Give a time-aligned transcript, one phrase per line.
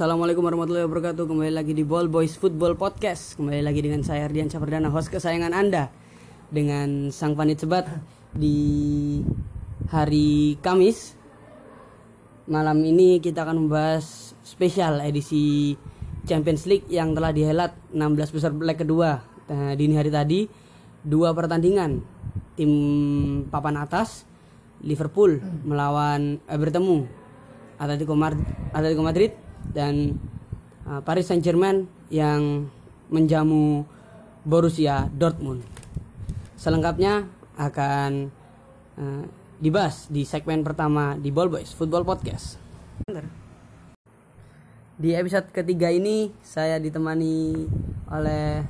[0.00, 1.28] Assalamualaikum warahmatullahi wabarakatuh.
[1.28, 3.36] Kembali lagi di Ball Boys Football Podcast.
[3.36, 5.92] Kembali lagi dengan saya Ardian Syafardana Host kesayangan Anda
[6.48, 7.84] Dengan Sang Panit Sebat
[8.32, 9.20] Di
[9.92, 11.18] hari Kamis.
[12.48, 15.76] Malam ini kita akan membahas spesial edisi
[16.28, 19.20] Champions League Yang telah dihelat 16 besar leg kedua
[19.50, 20.46] Nah, Dini hari tadi
[21.00, 22.00] Dua pertandingan
[22.54, 22.72] Tim
[23.50, 24.28] papan atas
[24.80, 27.04] Liverpool melawan eh, bertemu
[27.80, 28.36] Atletico, Mar-
[28.76, 29.32] Atletico Madrid
[29.72, 30.20] dan
[30.84, 32.68] uh, Paris Saint-Germain yang
[33.08, 33.88] menjamu
[34.44, 35.64] Borussia Dortmund.
[36.60, 37.24] Selengkapnya
[37.56, 38.28] akan
[39.00, 39.24] uh,
[39.56, 42.60] dibahas di segmen pertama di Ball Boys Football Podcast.
[45.00, 47.56] Di episode ketiga ini saya ditemani
[48.12, 48.60] oleh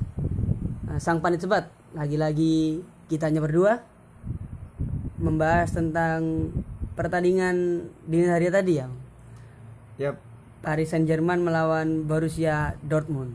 [0.87, 1.67] uh, sang panit sebat.
[1.91, 3.83] Lagi-lagi kita hanya berdua
[5.19, 6.55] membahas tentang
[6.95, 8.87] pertandingan dini hari tadi ya.
[9.99, 10.23] Yap,
[10.63, 13.35] Paris Saint-Germain melawan Borussia Dortmund.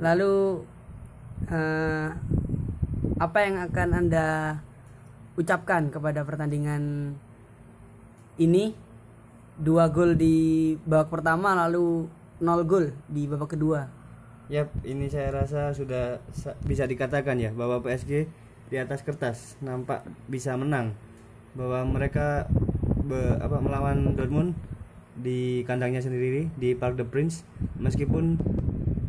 [0.00, 0.64] Lalu
[1.44, 2.08] eh,
[3.20, 4.56] apa yang akan Anda
[5.36, 7.12] ucapkan kepada pertandingan
[8.40, 8.88] ini?
[9.60, 10.34] Dua gol di
[10.88, 12.08] babak pertama lalu
[12.40, 13.84] nol gol di babak kedua.
[14.50, 18.26] yap, ini saya rasa sudah sa- bisa dikatakan ya bahwa PSG
[18.66, 20.96] di atas kertas nampak bisa menang.
[21.54, 22.50] Bahwa mereka
[23.06, 24.58] be- apa melawan Dortmund
[25.14, 27.44] di kandangnya sendiri di Parc des Princes
[27.78, 28.40] meskipun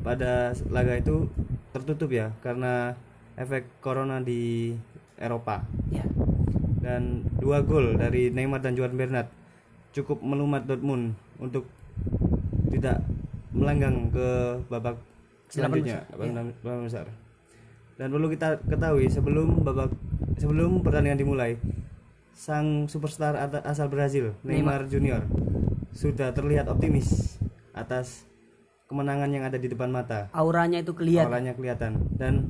[0.06, 1.26] pada laga itu
[1.74, 2.94] tertutup ya karena
[3.34, 4.76] efek corona di
[5.18, 5.64] Eropa.
[5.90, 6.06] Ya.
[6.82, 9.30] dan dua gol dari Neymar dan Juan Bernat
[9.92, 11.68] cukup melumat Dortmund untuk
[12.72, 13.04] tidak
[13.52, 14.96] melenggang ke babak
[15.52, 17.06] selanjutnya babak enam- babak besar.
[18.00, 19.92] Dan perlu kita ketahui sebelum babak
[20.40, 21.60] sebelum pertandingan dimulai
[22.32, 23.36] sang superstar
[23.68, 25.28] asal Brazil Neymar Junior
[25.92, 27.38] sudah terlihat optimis
[27.76, 28.24] atas
[28.88, 30.32] kemenangan yang ada di depan mata.
[30.32, 31.28] Auranya itu kelihatan.
[31.28, 31.92] Auranya kelihatan.
[32.16, 32.48] Dan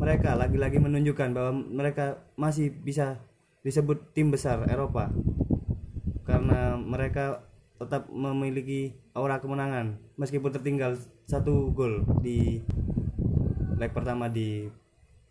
[0.00, 3.20] mereka lagi-lagi menunjukkan bahwa mereka masih bisa
[3.60, 5.12] disebut tim besar Eropa
[6.24, 7.44] karena mereka
[7.80, 12.60] tetap memiliki aura kemenangan meskipun tertinggal satu gol di
[13.80, 14.68] leg pertama di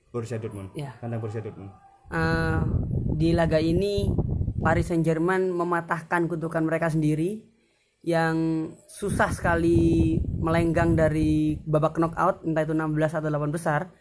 [0.10, 0.98] Borussia Dortmund Ya.
[0.98, 2.62] kandang Borussia Dortmund Eh,
[3.14, 4.10] di laga ini
[4.58, 7.46] Paris Saint-Germain mematahkan kutukan mereka sendiri
[8.02, 13.94] yang susah sekali melenggang dari babak knockout entah itu 16 atau 8 besar.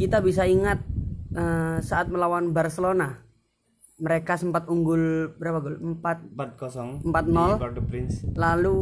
[0.00, 0.80] Kita bisa ingat
[1.36, 3.27] eh, saat melawan Barcelona
[3.98, 5.74] mereka sempat unggul berapa gol?
[5.98, 7.02] 4 4-0 4-0.
[7.02, 8.76] di Parc des Princes lalu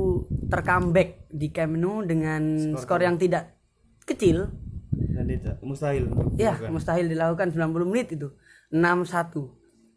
[0.46, 2.42] tercomeback di Camp Nou dengan
[2.76, 3.56] skor yang tidak
[4.04, 4.52] kecil
[4.92, 6.04] dan itu mustahil
[6.34, 6.70] Ya, dilakukan.
[6.70, 8.28] mustahil dilakukan 90 menit itu.
[8.68, 9.48] 6-1.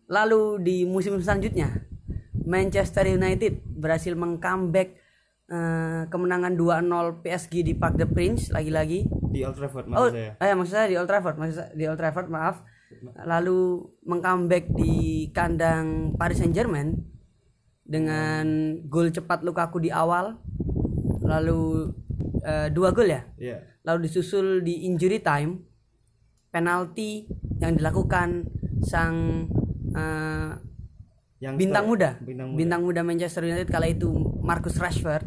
[0.08, 1.84] Lalu di musim selanjutnya
[2.42, 4.96] Manchester United berhasil mengcomeback
[5.46, 6.88] eh, kemenangan 2-0
[7.20, 9.06] PSG di Parc des Princes lagi-lagi.
[9.30, 11.84] di Old Trafford Oh, maksud saya eh maksud saya di Old Trafford, maksud saya di
[11.86, 12.64] Old Trafford, maaf.
[13.26, 16.98] Lalu mengcomeback di kandang Paris Saint-Germain
[17.86, 20.38] dengan gol cepat Lukaku di awal.
[21.26, 21.94] Lalu
[22.44, 23.22] eh, dua gol ya?
[23.38, 23.58] Iya.
[23.88, 25.66] lalu disusul di injury time
[26.54, 27.26] penalti
[27.58, 28.46] yang dilakukan
[28.84, 29.48] sang
[29.96, 30.52] eh,
[31.40, 34.12] yang bintang muda bintang muda bintang muda Manchester United kala itu
[34.44, 35.26] Marcus Rashford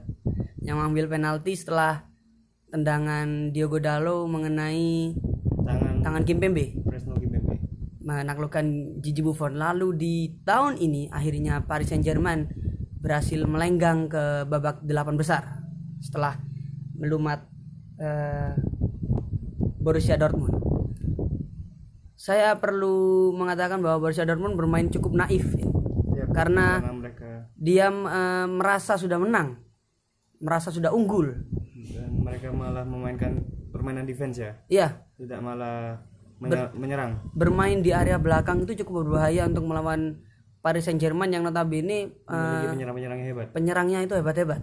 [0.63, 2.07] yang mengambil penalti setelah
[2.71, 5.17] tendangan Diogo Dalot mengenai
[5.65, 6.82] tangan tangan Kimpembe
[8.03, 9.57] menaklukkan Gigi Buffon.
[9.57, 12.51] Lalu di tahun ini akhirnya Paris Saint-Germain
[13.03, 15.67] berhasil melenggang ke babak delapan besar
[15.99, 16.39] setelah
[16.95, 17.47] melumat
[17.99, 18.55] eh,
[19.83, 20.55] Borussia Dortmund.
[22.15, 25.67] Saya perlu mengatakan bahwa Borussia Dortmund bermain cukup naif ya.
[26.13, 29.59] Ya, karena karena mereka dia eh, merasa sudah menang
[30.43, 31.35] merasa sudah unggul.
[31.95, 34.59] Dan mereka malah memainkan permainan defense ya?
[34.71, 36.03] Ya tidak malah
[36.43, 37.11] menye- menyerang.
[37.31, 40.19] bermain di area belakang itu cukup berbahaya untuk melawan
[40.59, 43.47] Paris Saint-Germain yang notabene memiliki penyerang-penyerang hebat.
[43.51, 44.61] penyerangnya itu hebat-hebat.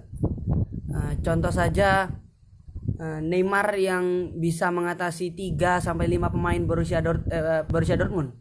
[0.89, 2.07] Eh, contoh saja
[2.95, 8.31] eh, Neymar yang bisa mengatasi 3 sampai 5 pemain Borussia Dort eh, Borussia Dortmund.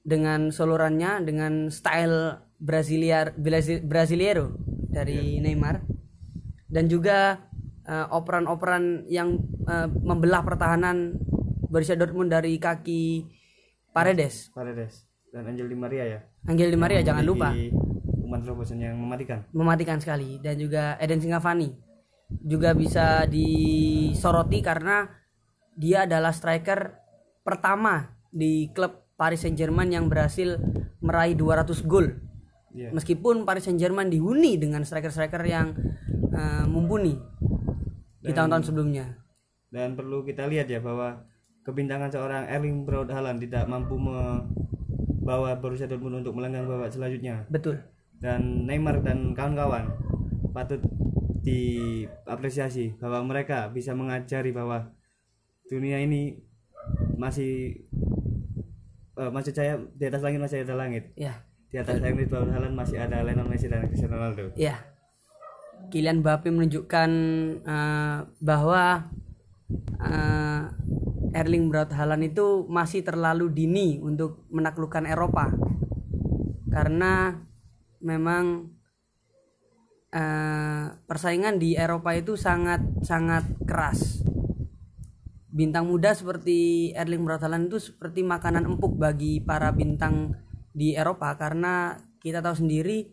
[0.00, 4.56] Dengan solurannya dengan style Brasiliar Brasi- Brasileiro
[4.88, 5.84] dari Neymar.
[6.66, 7.36] Dan juga
[7.90, 9.34] operan-operan yang
[9.66, 11.18] eh, membelah pertahanan
[11.70, 13.24] Borussia Dortmund dari kaki
[13.94, 14.50] Paredes.
[14.50, 16.20] Paredes dan Angel Di Maria ya
[16.50, 17.70] Angel Di Maria jangan lupa Di
[18.26, 21.74] Uman Robertson yang mematikan mematikan sekali dan juga Eden Singavani
[22.46, 25.06] juga bisa disoroti karena
[25.74, 26.94] dia adalah striker
[27.42, 30.62] pertama di klub Paris Saint-Germain yang berhasil
[31.02, 32.22] meraih 200 gol.
[32.70, 32.94] Iya.
[32.94, 35.74] Meskipun Paris Saint-Germain dihuni dengan striker-striker yang
[36.30, 37.18] eh, mumpuni
[38.22, 39.18] di tahun-tahun sebelumnya.
[39.74, 41.26] Dan perlu kita lihat ya bahwa
[41.70, 47.46] kebintangan seorang Erling Braut Haaland tidak mampu membawa Borussia Dortmund untuk melenggang babak selanjutnya.
[47.46, 47.78] Betul.
[48.18, 49.94] Dan Neymar dan kawan-kawan
[50.50, 50.82] patut
[51.40, 54.92] diapresiasi bahwa mereka bisa mengajari bahwa
[55.70, 56.36] dunia ini
[57.16, 57.86] masih
[59.16, 61.14] eh, maksud saya di atas langit masih ada langit.
[61.14, 61.46] Ya.
[61.70, 64.52] Di atas langit Braut Haaland masih ada Lionel Messi dan Cristiano Ronaldo.
[64.58, 64.82] Ya.
[65.88, 67.10] Kylian Mbappe menunjukkan
[67.62, 68.82] eh, bahwa
[69.96, 70.62] eh,
[71.30, 75.50] Erling Braut Haaland itu masih terlalu dini untuk menaklukkan Eropa.
[76.70, 77.34] Karena
[78.02, 78.70] memang
[80.10, 84.26] eh, persaingan di Eropa itu sangat sangat keras.
[85.50, 90.34] Bintang muda seperti Erling Braut Haaland itu seperti makanan empuk bagi para bintang
[90.70, 93.10] di Eropa karena kita tahu sendiri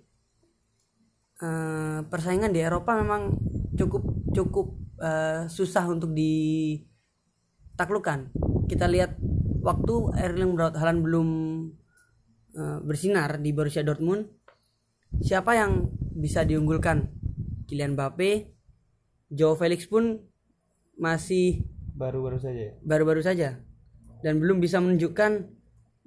[1.42, 3.34] eh, persaingan di Eropa memang
[3.78, 4.04] cukup
[4.34, 4.68] cukup
[5.02, 6.14] eh, susah untuk
[7.78, 8.34] ditaklukkan.
[8.66, 9.22] Kita lihat
[9.62, 11.30] waktu Erling Braut Haaland belum
[12.58, 14.26] eh, bersinar di Borussia Dortmund,
[15.22, 17.14] siapa yang bisa diunggulkan?
[17.70, 18.50] Kylian Mbappe,
[19.30, 20.26] Joe Felix pun
[20.98, 22.74] masih Baru-baru saja ya.
[22.82, 23.62] baru-baru saja
[24.26, 25.46] dan belum bisa menunjukkan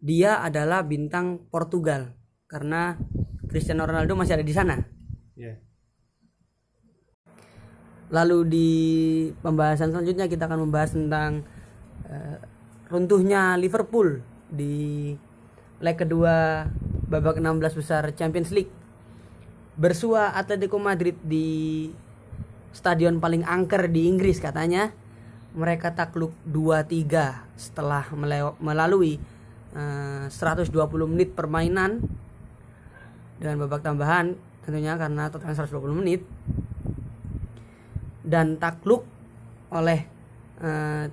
[0.03, 2.19] dia adalah bintang Portugal
[2.51, 2.99] karena
[3.47, 4.83] Cristiano Ronaldo masih ada di sana.
[5.39, 5.61] Ya.
[8.11, 8.71] Lalu di
[9.39, 11.47] pembahasan selanjutnya kita akan membahas tentang
[12.91, 14.19] runtuhnya Liverpool
[14.51, 15.15] di
[15.81, 16.67] leg kedua
[17.11, 18.73] babak 16 besar Champions League.
[19.81, 21.89] Bersua Atletico Madrid di
[22.75, 24.93] stadion paling angker di Inggris katanya.
[25.51, 28.07] Mereka takluk 2-3 setelah
[28.63, 29.19] melalui
[29.75, 30.71] eh, 120
[31.11, 31.99] menit permainan
[33.43, 36.23] dengan babak tambahan tentunya karena totalnya 120 menit
[38.23, 39.03] dan takluk
[39.75, 40.07] oleh
[40.63, 41.11] eh,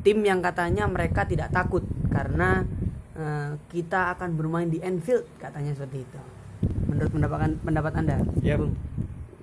[0.00, 2.64] tim yang katanya mereka tidak takut karena
[3.16, 6.20] eh, kita akan bermain di Anfield katanya seperti itu.
[6.88, 8.16] Menurut pendapat pendapat Anda?
[8.44, 8.76] Ya, Bung?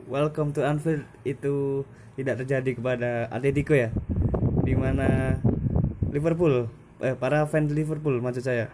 [0.07, 1.83] welcome to Anfield itu
[2.15, 3.94] tidak terjadi kepada Atletico ya,
[4.63, 5.38] di mana
[6.09, 6.71] Liverpool,
[7.03, 8.71] eh, para fans Liverpool maksud saya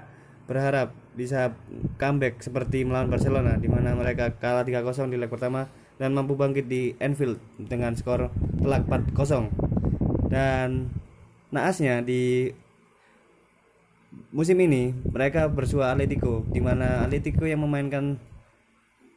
[0.47, 1.57] berharap bisa
[1.99, 6.65] comeback seperti melawan Barcelona, di mana mereka kalah 3-0 di leg pertama dan mampu bangkit
[6.69, 8.31] di Anfield dengan skor
[8.61, 9.49] telak 4-0.
[10.31, 10.89] Dan
[11.53, 12.49] naasnya di
[14.33, 18.17] musim ini mereka bersua Atletico, di mana Atletico yang memainkan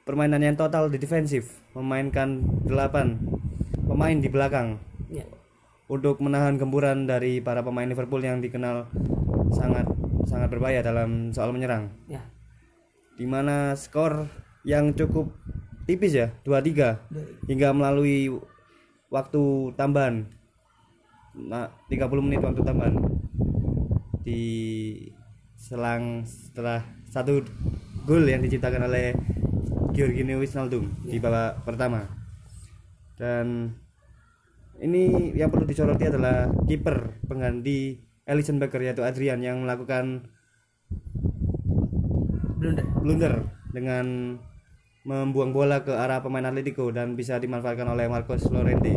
[0.05, 5.23] permainan yang total di defensif memainkan 8 pemain di belakang Ya.
[5.87, 8.91] untuk menahan gempuran dari para pemain Liverpool yang dikenal
[9.55, 9.87] sangat
[10.27, 12.23] sangat berbahaya dalam soal menyerang Ya.
[13.17, 14.29] di mana skor
[14.67, 15.33] yang cukup
[15.87, 17.03] tipis ya 2-3
[17.47, 18.31] hingga melalui
[19.11, 20.27] waktu tambahan
[21.37, 22.97] nah, 30 menit waktu tambahan.
[24.25, 24.43] Di
[25.57, 27.45] selang setelah satu
[28.05, 29.15] gol yang diciptakan oleh
[29.95, 32.05] Georginio Wijnaldum di babak pertama.
[33.17, 33.73] Dan
[34.83, 37.97] ini yang perlu disoroti adalah kiper pengganti
[38.29, 40.29] Alisson Becker yaitu Adrian yang melakukan
[42.57, 42.89] Blunder.
[43.05, 43.35] blunder
[43.71, 44.37] dengan
[45.07, 48.97] membuang bola ke arah pemain Atletico dan bisa dimanfaatkan oleh Marcos Llorente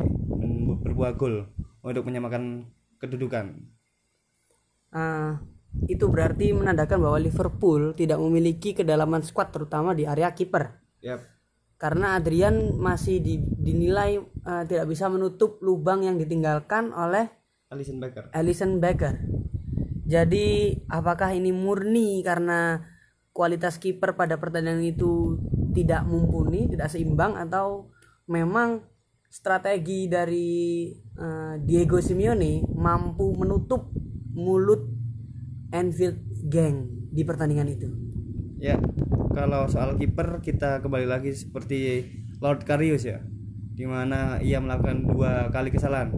[0.79, 1.45] berbuah gol
[1.83, 2.67] untuk menyamakan
[2.99, 3.55] kedudukan.
[4.89, 5.39] Ah,
[5.85, 10.81] itu berarti menandakan bahwa Liverpool tidak memiliki kedalaman squad terutama di area kiper.
[11.05, 11.21] Yap.
[11.79, 17.31] Karena Adrian masih di- dinilai eh, tidak bisa menutup lubang yang ditinggalkan oleh
[17.69, 18.33] Alisson Becker.
[18.33, 19.15] Alisson Becker.
[20.09, 22.81] Jadi apakah ini murni karena
[23.29, 25.37] kualitas kiper pada pertandingan itu
[25.77, 27.93] tidak mumpuni, tidak seimbang atau
[28.25, 28.81] memang
[29.29, 33.93] strategi dari eh, Diego Simeone mampu menutup
[34.33, 34.89] mulut
[35.69, 36.17] Anfield
[36.49, 37.89] Gang di pertandingan itu?
[38.59, 38.81] Ya,
[39.31, 42.09] kalau soal kiper kita kembali lagi seperti
[42.41, 43.21] Lord Karius ya,
[43.77, 46.11] di mana ia melakukan dua kali kesalahan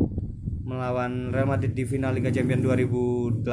[0.66, 3.44] melawan Real Madrid di final Liga Champions 2018,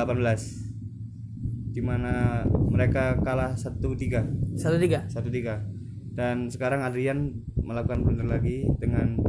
[1.75, 4.55] di mana mereka kalah 1-3.
[4.55, 5.05] Satu tiga.
[5.11, 5.79] 1-3
[6.19, 9.23] dan sekarang Adrian melakukan blunder lagi dengan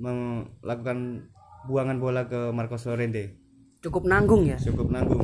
[0.00, 1.28] melakukan
[1.68, 3.36] buangan bola ke Marcos Llorente
[3.80, 4.56] Cukup nanggung ya.
[4.56, 5.20] cukup nanggung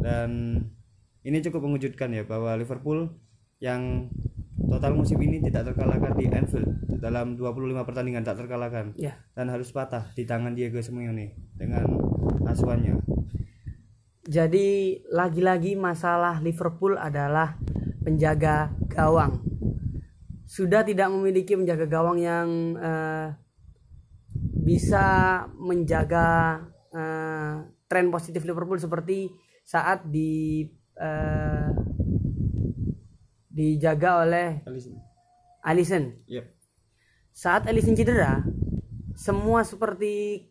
[0.00, 0.56] dan
[1.20, 3.12] ini cukup mengejutkan ya bahwa Liverpool
[3.60, 4.08] yang
[4.68, 6.68] total musim ini tidak terkalahkan di Anfield
[7.00, 9.20] dalam 25 pertandingan tak terkalahkan Ya.
[9.32, 11.84] dan harus patah di tangan Diego Simeone dengan
[12.44, 13.00] asuhannya.
[14.24, 17.56] Jadi lagi-lagi masalah Liverpool adalah
[18.00, 19.40] penjaga gawang.
[20.44, 23.26] Sudah tidak memiliki penjaga gawang yang eh,
[24.60, 25.04] bisa
[25.56, 26.60] menjaga
[26.92, 27.54] eh,
[27.90, 29.32] tren positif Liverpool seperti
[29.66, 30.62] saat di
[30.94, 31.68] eh,
[33.50, 34.94] dijaga oleh Alisson.
[35.66, 36.04] Alisson.
[36.30, 36.46] Yep.
[37.34, 38.44] Saat Alisson cedera,
[39.18, 40.46] semua seperti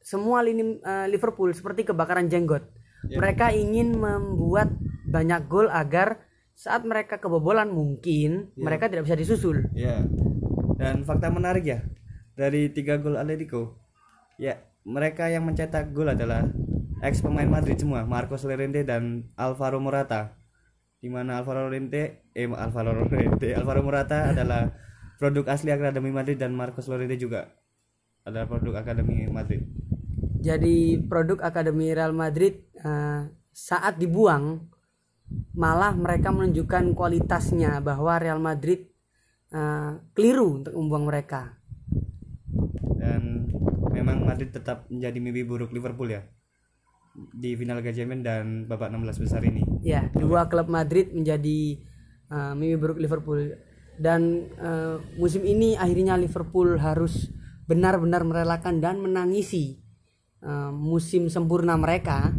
[0.00, 2.64] semua lini eh, Liverpool seperti kebakaran jenggot.
[3.00, 4.76] Mereka ingin membuat
[5.08, 6.20] banyak gol agar
[6.52, 9.64] saat mereka kebobolan mungkin mereka tidak bisa disusul.
[9.72, 10.04] Ya.
[10.76, 11.80] Dan fakta menarik ya
[12.40, 13.76] dari tiga gol Atletico,
[14.40, 14.56] ya
[14.88, 16.48] mereka yang mencetak gol adalah
[17.04, 20.40] ex pemain Madrid semua, Marcos Llorente dan Alvaro Morata.
[21.00, 24.72] Di mana Alvaro Llorente, eh Alvaro Llorente, Alvaro Morata adalah
[25.20, 27.52] produk asli Akademi Madrid dan Marcos Llorente juga
[28.24, 29.64] adalah produk Akademi Madrid.
[30.40, 34.64] Jadi produk Akademi Real Madrid eh, saat dibuang
[35.52, 38.88] malah mereka menunjukkan kualitasnya bahwa Real Madrid
[39.52, 41.59] eh, keliru untuk membuang mereka.
[43.00, 43.48] Dan
[43.90, 46.22] memang Madrid tetap menjadi mimpi buruk Liverpool ya
[47.34, 49.66] di final Liga Champions dan babak 16 besar ini.
[49.82, 51.82] Ya, dua klub Madrid menjadi
[52.30, 53.58] uh, mimpi buruk Liverpool
[54.00, 57.28] dan uh, musim ini akhirnya Liverpool harus
[57.68, 59.78] benar-benar merelakan dan menangisi
[60.40, 62.32] uh, musim sempurna mereka.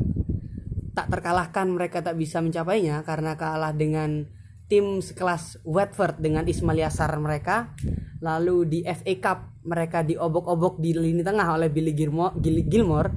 [0.91, 4.27] Tak terkalahkan mereka tak bisa mencapainya karena kalah dengan
[4.71, 7.75] tim sekelas Watford dengan Ismail Yassar mereka.
[8.23, 13.11] Lalu di FA Cup mereka diobok-obok di lini tengah oleh Billy Gilmore, Gilmore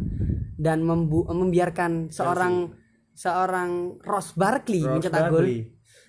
[0.59, 2.75] dan membu- membiarkan seorang
[3.15, 5.47] seorang Ross Barkley Ross mencetak gol.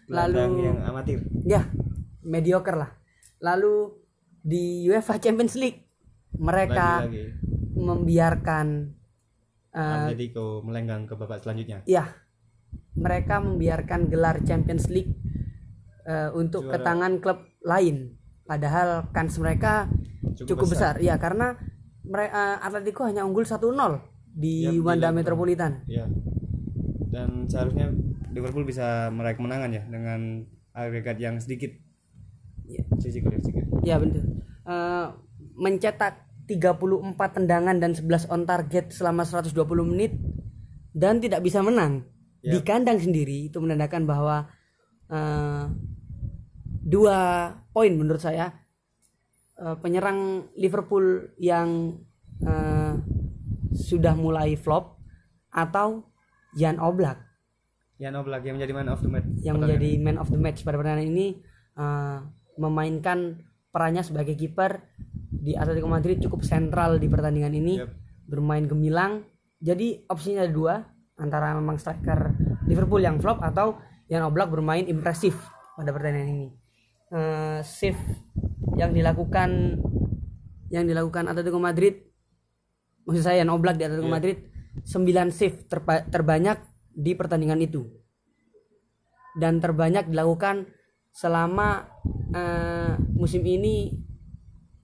[0.10, 1.22] Lalu yang amatir.
[1.46, 1.70] ya
[2.26, 2.90] mediocre lah.
[3.38, 4.02] Lalu
[4.42, 5.86] di UEFA Champions League
[6.42, 7.38] mereka Lagi-lagi
[7.78, 8.66] membiarkan
[9.78, 11.86] eh, Atletico melenggang ke babak selanjutnya.
[11.86, 12.26] ya
[12.96, 15.25] mereka membiarkan gelar Champions League
[16.06, 18.16] eh, untuk ke tangan klub lain.
[18.46, 19.90] Padahal kans mereka
[20.38, 21.02] cukup, besar.
[21.02, 21.58] ya karena
[22.06, 23.74] mereka Atletico hanya unggul 1-0
[24.38, 25.82] di Wanda Metropolitan.
[25.90, 26.06] Ya.
[27.10, 27.90] Dan seharusnya
[28.30, 30.46] Liverpool bisa meraih kemenangan ya dengan
[30.76, 31.74] agregat yang sedikit.
[32.70, 32.86] Ya.
[33.02, 33.34] Sedikit.
[33.82, 34.44] Ya betul.
[34.66, 35.08] Eh,
[35.58, 39.58] mencetak 34 tendangan dan 11 on target selama 120
[39.90, 40.14] menit
[40.94, 42.06] dan tidak bisa menang
[42.46, 44.46] di kandang sendiri itu menandakan bahwa
[45.10, 45.66] eh,
[46.86, 48.54] dua poin menurut saya
[49.56, 51.96] Eh, penyerang Liverpool yang
[52.44, 52.94] eh,
[53.72, 55.00] sudah mulai flop
[55.48, 56.12] atau
[56.60, 57.24] Jan Oblak
[57.96, 59.24] Jan Oblak yang menjadi man of the match.
[59.40, 61.28] yang menjadi man of the match pada pertandingan ini
[61.80, 62.18] eh,
[62.60, 64.84] memainkan perannya sebagai kiper
[65.32, 67.90] di Atletico Madrid cukup sentral di pertandingan ini Yep.
[68.28, 69.24] bermain gemilang
[69.64, 70.84] jadi opsinya ada dua
[71.16, 72.36] antara memang striker
[72.68, 73.80] Liverpool yang flop atau
[74.12, 75.40] Jan Oblak bermain impresif
[75.80, 76.65] pada pertandingan ini
[77.16, 77.96] Eh, save
[78.76, 79.80] yang dilakukan
[80.68, 81.96] yang dilakukan Atletico Madrid
[83.08, 84.36] maksud saya Jan Oblak di Atletico Madrid
[84.84, 86.60] 9 save terpa- terbanyak
[86.92, 87.88] di pertandingan itu
[89.40, 90.68] dan terbanyak dilakukan
[91.16, 91.88] selama
[92.36, 93.96] eh, musim ini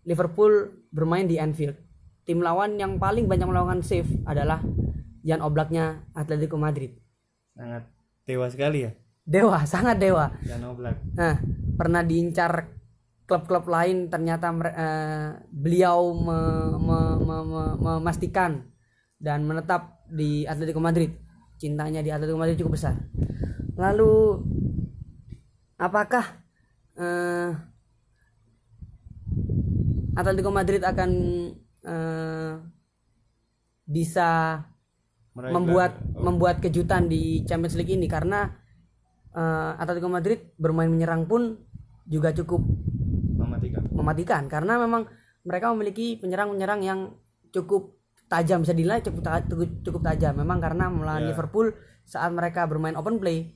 [0.08, 1.76] Liverpool bermain di Anfield.
[2.24, 4.64] Tim lawan yang paling banyak melakukan save adalah
[5.28, 6.96] Jan Oblaknya Atletico Madrid.
[7.52, 7.92] sangat
[8.24, 8.92] dewa sekali ya.
[9.22, 10.32] Dewa, sangat dewa.
[10.48, 10.98] Jan Oblak.
[11.14, 11.38] Nah,
[11.82, 12.78] pernah diincar
[13.26, 18.70] klub-klub lain ternyata eh, beliau me- me- me- me- memastikan
[19.18, 21.10] dan menetap di Atletico Madrid.
[21.58, 23.02] Cintanya di Atletico Madrid cukup besar.
[23.82, 24.46] Lalu
[25.82, 26.26] apakah
[27.02, 27.50] eh,
[30.14, 31.10] Atletico Madrid akan
[31.82, 32.54] eh,
[33.90, 34.62] bisa
[35.32, 36.22] Meraih membuat gelar.
[36.28, 38.52] membuat kejutan di Champions League ini karena
[39.32, 41.71] eh, Atletico Madrid bermain menyerang pun
[42.05, 42.62] juga cukup
[43.36, 43.84] mematikan.
[43.91, 45.05] mematikan karena memang
[45.41, 47.00] mereka memiliki penyerang-penyerang yang
[47.50, 52.63] cukup tajam bisa dinilai cukup ta- cukup, cukup tajam memang karena melawan Liverpool saat mereka
[52.63, 53.51] bermain open play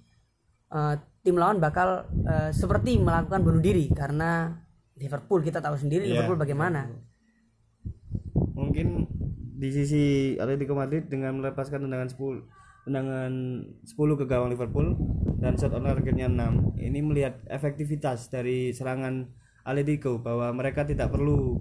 [0.67, 4.51] eh, tim lawan bakal eh, seperti melakukan bunuh diri karena
[4.95, 6.21] Liverpool kita tahu sendiri Iya.
[6.21, 6.91] Liverpool bagaimana
[8.55, 9.07] Mungkin
[9.55, 10.03] di sisi
[10.35, 12.43] Atletico Madrid dengan melepaskan tendangan 10
[12.85, 14.93] tendangan 10 ke gawang Liverpool
[15.41, 19.25] dan shot on targetnya 6 ini melihat efektivitas dari serangan
[19.65, 21.57] Atletico bahwa mereka tidak perlu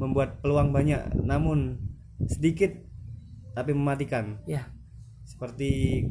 [0.00, 1.76] membuat peluang banyak namun
[2.24, 2.72] sedikit
[3.52, 4.40] tapi mematikan.
[4.48, 4.72] Ya.
[5.28, 6.04] Seperti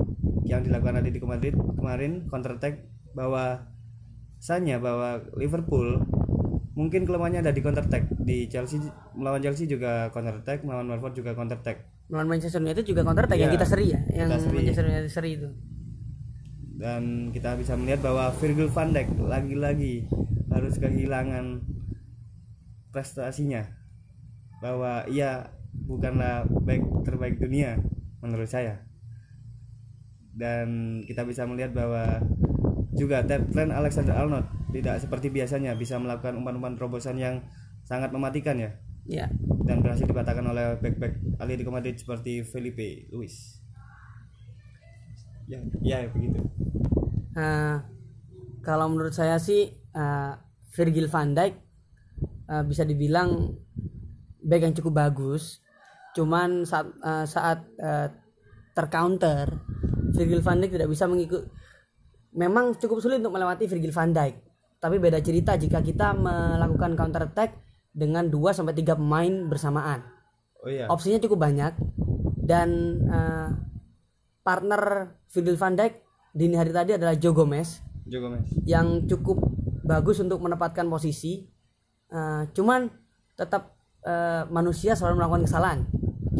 [0.46, 2.86] yang dilakukan Atletico Madrid kemarin counter attack
[3.18, 3.66] bahwa
[4.38, 6.02] kesannya bahwa Liverpool
[6.72, 8.08] mungkin kelemahannya ada di counter attack.
[8.24, 8.80] Di Chelsea
[9.16, 11.84] melawan Chelsea juga counter attack melawan Watford juga counter attack.
[12.08, 14.56] Melawan Manchester United juga counter attack yang Iya, kita seri ya yang seri.
[14.56, 15.50] Manchester United seri itu.
[16.82, 20.10] Dan kita bisa melihat bahwa Virgil van Dijk lagi-lagi
[20.50, 21.62] harus kehilangan
[22.90, 23.64] prestasinya.
[24.60, 27.78] Bahwa ia bukanlah baik terbaik dunia
[28.20, 28.82] menurut saya.
[30.32, 32.24] Dan kita bisa melihat bahwa
[32.96, 37.44] juga Trent Alexander Arnold tidak seperti biasanya bisa melakukan umpan-umpan terobosan yang
[37.84, 38.72] sangat mematikan ya
[39.06, 39.28] ya
[39.68, 43.60] dan berhasil dipatahkan oleh back-back Atletico Madrid seperti Felipe Luis
[45.50, 46.52] ya ya begitu
[47.32, 47.88] Nah,
[48.60, 50.34] kalau menurut saya sih eh,
[50.76, 51.54] Virgil van Dijk
[52.52, 53.56] eh, bisa dibilang
[54.44, 55.64] back yang cukup bagus.
[56.12, 58.08] Cuman saat eh, saat eh,
[58.76, 59.48] tercounter
[60.12, 61.48] Virgil van Dijk tidak bisa mengikut.
[62.36, 64.51] Memang cukup sulit untuk melewati Virgil van Dijk.
[64.82, 67.54] Tapi beda cerita jika kita melakukan counter attack
[67.94, 70.02] dengan 2 sampai 3 pemain bersamaan.
[70.66, 70.90] Oh iya.
[70.90, 71.78] Opsinya cukup banyak.
[72.42, 72.70] Dan
[73.06, 73.50] eh,
[74.42, 75.94] partner Virgil van Dijk
[76.34, 78.50] dini hari tadi adalah Joe Gomez Joe Gomez.
[78.66, 79.38] yang cukup
[79.86, 81.46] bagus untuk menempatkan posisi.
[82.10, 82.90] Eh, cuman
[83.38, 85.80] tetap eh, manusia selalu melakukan kesalahan.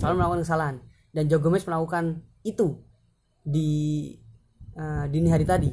[0.02, 0.76] Selalu melakukan kesalahan.
[1.14, 2.82] Dan Joe Gomez melakukan itu
[3.46, 3.70] di
[4.74, 5.70] eh, dini hari tadi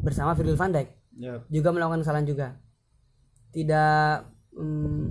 [0.00, 2.48] bersama Virgil van Dijk ya juga melakukan kesalahan juga
[3.50, 5.04] tidak mm,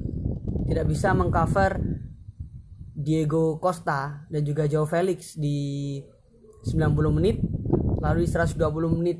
[0.71, 1.77] tidak bisa mengcover
[2.97, 5.99] Diego Costa dan juga Joe Felix di
[6.65, 7.37] 90 menit
[8.01, 8.57] lalu di 120
[8.97, 9.19] menit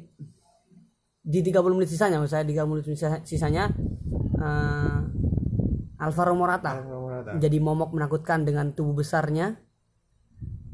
[1.27, 3.67] di 30 menit sisanya maksud saya di 30 menit sisa- sisanya
[4.39, 5.00] eh,
[5.98, 7.32] Alvaro Morata Morata.
[7.38, 9.60] jadi momok menakutkan dengan tubuh besarnya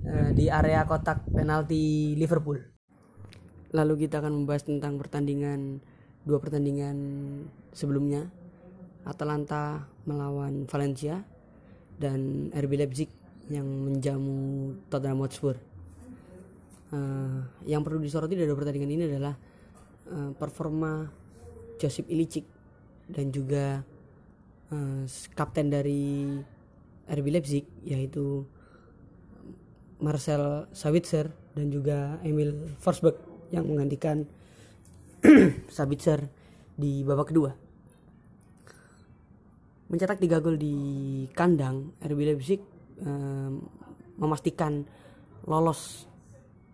[0.05, 2.59] eh, di area kotak penalti Liverpool.
[3.73, 5.81] Lalu kita akan membahas tentang pertandingan
[6.23, 6.97] dua pertandingan
[7.75, 8.27] sebelumnya.
[9.03, 11.27] Atalanta melawan Valencia
[11.99, 13.11] dan RB Leipzig
[13.51, 15.59] yang menjamu Tottenham Hotspur.
[16.93, 19.35] Eh, yang perlu disoroti dari pertandingan ini adalah
[20.07, 21.03] eh, performa
[21.75, 22.47] Josip Ilicic
[23.11, 23.83] dan juga
[24.71, 25.03] eh,
[25.35, 26.39] kapten dari
[27.11, 28.47] RB Leipzig yaitu
[29.99, 33.19] Marcel Sabitzer dan juga Emil Forsberg
[33.51, 34.23] yang menggantikan
[35.75, 36.27] Sabitzer
[36.75, 37.51] di babak kedua.
[39.87, 40.75] Mencetak tiga gol di
[41.31, 42.59] kandang, RB Leipzig
[42.99, 43.51] eh,
[44.19, 44.83] memastikan
[45.47, 46.11] lolos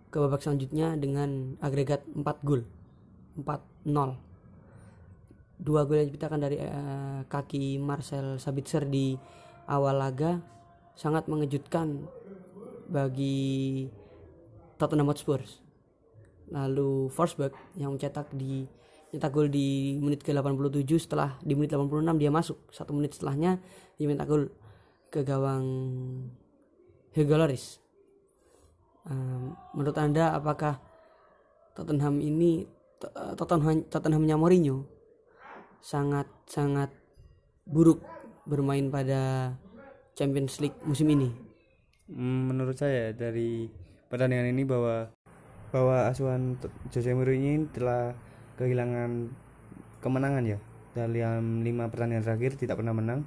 [0.09, 2.65] ke babak selanjutnya dengan agregat 4 gol.
[3.37, 4.17] 4-0.
[5.59, 9.13] Dua gol yang diciptakan dari eh, kaki Marcel Sabitzer di
[9.69, 10.41] awal laga
[10.97, 12.01] sangat mengejutkan
[12.89, 13.85] bagi
[14.81, 15.68] Tottenham Hotspur.
[16.49, 18.65] Lalu Forsberg yang mencetak di
[19.09, 22.57] nyetak gol di menit ke-87 setelah di menit 86 dia masuk.
[22.69, 23.57] Satu menit setelahnya
[23.97, 24.43] dia mencetak gol
[25.09, 25.65] ke gawang
[27.17, 27.81] Hugo Lloris.
[29.09, 30.77] Ehm, menurut Anda apakah
[31.73, 32.67] Tottenham ini
[33.01, 34.85] eh, Tottenham Tottenhamnya Mourinho
[35.81, 36.93] sangat sangat
[37.65, 38.03] buruk
[38.45, 39.53] bermain pada
[40.13, 41.29] Champions League musim ini?
[42.09, 43.69] Hmm, menurut saya dari
[44.09, 45.13] pertandingan ini bahwa
[45.69, 46.57] bahwa asuhan
[46.89, 48.17] Jose Mourinho ini telah
[48.57, 49.29] kehilangan
[50.01, 50.59] kemenangan ya.
[50.97, 53.23] Dalam lima pertandingan terakhir tidak pernah menang.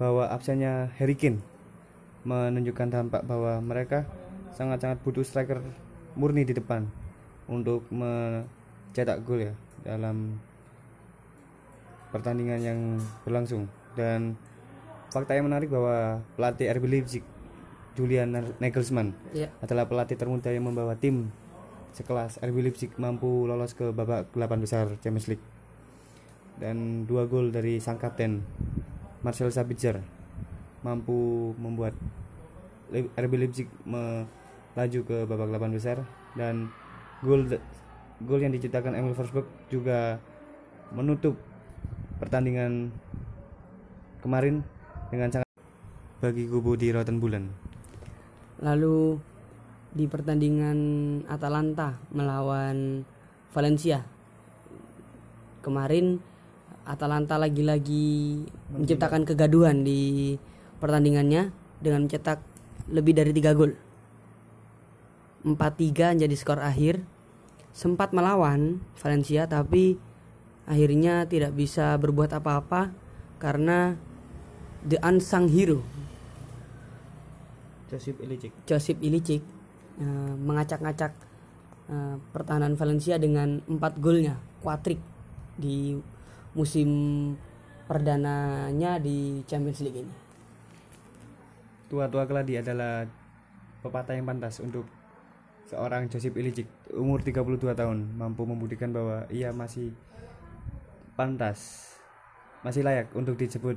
[0.00, 1.42] Bahwa absennya Harry Kane
[2.22, 4.06] menunjukkan tampak bahwa mereka
[4.54, 5.62] sangat-sangat butuh striker
[6.18, 6.86] murni di depan
[7.46, 10.38] untuk mencetak gol ya dalam
[12.14, 12.80] pertandingan yang
[13.26, 13.68] berlangsung.
[13.98, 14.38] Dan
[15.10, 17.24] fakta yang menarik bahwa pelatih RB Leipzig
[17.98, 18.30] Julian
[18.62, 21.34] Nagelsmann Ya, adalah pelatih termuda yang membawa tim
[21.92, 25.46] sekelas RB Leipzig mampu lolos ke babak 8 besar Champions League
[26.58, 28.42] dan dua gol dari sang kapten
[29.22, 30.02] Marcel Sabitzer
[30.82, 31.94] mampu membuat
[32.92, 36.02] RB Leipzig melaju ke babak 8 besar
[36.34, 36.70] dan
[37.22, 37.46] gol
[38.22, 40.18] gol yang diciptakan Emil Forsberg juga
[40.90, 41.38] menutup
[42.18, 42.90] pertandingan
[44.18, 44.66] kemarin
[45.14, 45.48] dengan sangat
[46.18, 47.46] bagi kubu di Rotten Bulan.
[48.58, 49.22] lalu
[49.92, 50.78] di pertandingan
[51.28, 53.04] Atalanta melawan
[53.52, 54.04] Valencia.
[55.64, 56.20] Kemarin
[56.88, 60.36] Atalanta lagi-lagi menciptakan kegaduhan di
[60.80, 62.40] pertandingannya dengan mencetak
[62.88, 63.76] lebih dari tiga gol.
[65.44, 67.04] 4-3 menjadi skor akhir.
[67.72, 70.00] Sempat melawan Valencia tapi
[70.66, 72.90] akhirnya tidak bisa berbuat apa-apa
[73.38, 73.94] karena
[74.82, 75.84] the unsung hero.
[77.88, 78.52] Josip Ilicic.
[78.68, 79.57] Josip Ilicic
[79.98, 81.12] eh, mengacak-ngacak
[81.90, 84.98] eh, pertahanan Valencia dengan empat golnya, kuatrik
[85.58, 85.98] di
[86.54, 86.88] musim
[87.90, 90.14] perdananya di Champions League ini?
[91.88, 93.08] Tua-tua keladi adalah
[93.80, 94.84] pepatah yang pantas untuk
[95.68, 99.92] seorang Josip Ilicic umur 32 tahun mampu membuktikan bahwa ia masih
[101.12, 101.92] pantas
[102.64, 103.76] masih layak untuk disebut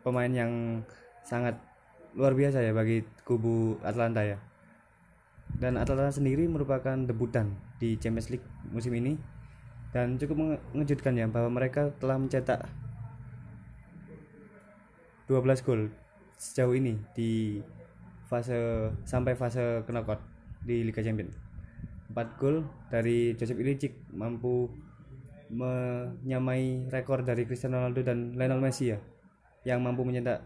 [0.00, 0.82] pemain yang
[1.22, 1.60] sangat
[2.16, 4.40] luar biasa ya bagi kubu Atlanta ya
[5.58, 9.18] dan Atlanta sendiri merupakan debutan di Champions League musim ini
[9.90, 12.70] dan cukup mengejutkan ya bahwa mereka telah mencetak
[15.26, 15.90] 12 gol
[16.38, 17.58] sejauh ini di
[18.30, 20.22] fase sampai fase knockout
[20.62, 21.34] di Liga Champions
[22.14, 24.70] 4 gol dari Joseph Ilicic mampu
[25.50, 28.98] menyamai rekor dari Cristiano Ronaldo dan Lionel Messi ya
[29.66, 30.42] yang mampu mencetak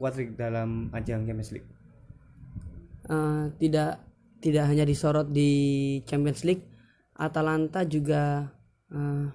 [0.00, 1.68] kuatrik dalam ajang Champions League.
[3.08, 4.07] Uh, tidak
[4.38, 5.50] tidak hanya disorot di
[6.06, 6.64] Champions League,
[7.18, 8.46] Atalanta juga
[8.94, 9.26] uh,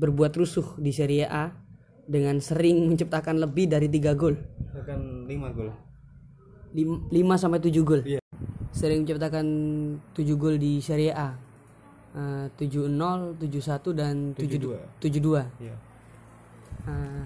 [0.00, 1.52] berbuat rusuh di Serie A
[2.08, 4.34] dengan sering menciptakan lebih dari tiga gol.
[4.72, 5.70] Bahkan 5 gol.
[6.72, 8.02] 5 sampai 7 gol.
[8.02, 8.20] Iya.
[8.72, 9.46] Sering menciptakan
[10.16, 11.36] 7 gol di Serie A.
[12.12, 15.00] Uh, 7-0, 7-1 dan 7-2.
[15.00, 15.64] 7-2.
[15.64, 15.76] Iya.
[16.82, 17.24] Uh,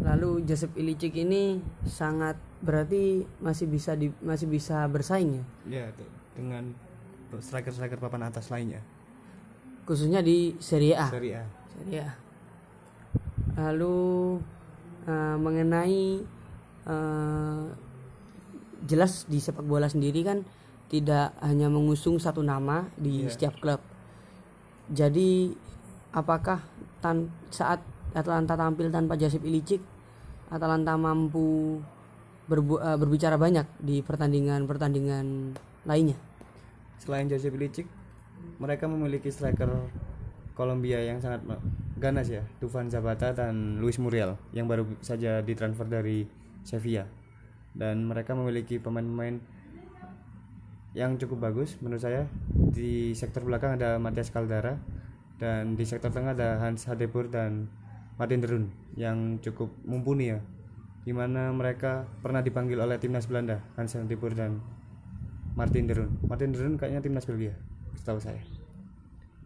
[0.00, 5.44] lalu Joseph Ilicic ini sangat berarti masih bisa di, masih bisa bersaing ya?
[5.68, 5.84] Iya,
[6.38, 6.70] dengan
[7.34, 8.80] striker-striker papan atas lainnya.
[9.82, 11.10] Khususnya di Serie A.
[11.10, 11.44] Serie A.
[11.74, 12.28] Serie A
[13.58, 14.38] lalu
[15.10, 16.22] uh, mengenai
[16.86, 17.66] uh,
[18.86, 20.46] jelas di sepak bola sendiri kan
[20.88, 23.30] tidak hanya mengusung satu nama di yeah.
[23.34, 23.82] setiap klub
[24.88, 25.52] jadi
[26.14, 26.62] apakah
[27.02, 27.82] tan saat
[28.16, 29.82] Atlanta tampil tanpa Josip Ilicic
[30.48, 31.76] Atlanta mampu
[32.48, 35.52] berbu uh, berbicara banyak di pertandingan-pertandingan
[35.84, 36.16] lainnya
[36.98, 37.86] selain Josip Ilicic
[38.58, 39.70] mereka memiliki striker
[40.54, 41.46] Kolombia yang sangat
[41.98, 46.26] ganas ya Dufan Zapata dan Luis Muriel yang baru saja ditransfer dari
[46.66, 47.06] Sevilla.
[47.78, 49.38] Dan mereka memiliki pemain-pemain
[50.98, 52.26] yang cukup bagus menurut saya.
[52.50, 54.74] Di sektor belakang ada Matias Caldara
[55.38, 57.70] dan di sektor tengah ada Hans Hadebur dan
[58.18, 58.64] Martin Derun
[58.98, 60.42] yang cukup mumpuni ya
[61.06, 64.58] di mana mereka pernah dipanggil oleh timnas Belanda Hans Hadebur dan
[65.58, 67.58] Martin Derun Martin Derun kayaknya timnas Belgia
[67.98, 68.38] setahu saya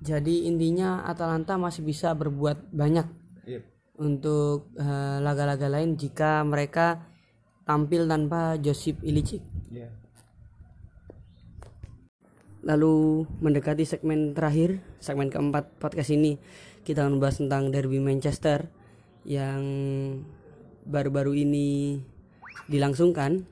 [0.03, 3.07] jadi intinya Atalanta masih bisa berbuat banyak
[3.47, 3.63] yep.
[4.03, 7.07] untuk eh, laga-laga uh, lain jika mereka
[7.63, 9.39] tampil tanpa Josip Ilicic.
[9.71, 9.95] Yeah.
[12.67, 16.35] Lalu mendekati segmen terakhir, segmen keempat podcast ini
[16.83, 18.67] kita akan membahas tentang derby Manchester
[19.23, 19.63] yang
[20.83, 22.03] baru-baru ini
[22.67, 23.47] dilangsungkan.